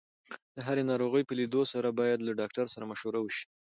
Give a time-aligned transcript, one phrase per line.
[0.55, 3.45] د هرې ناروغۍ په لیدو سره باید له ډاکټر سره مشوره وشي.